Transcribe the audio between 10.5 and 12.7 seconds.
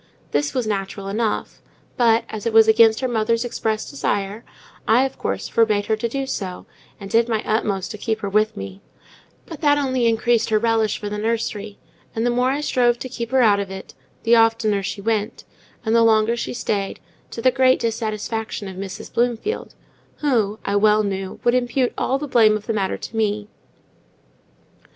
relish for the nursery, and the more I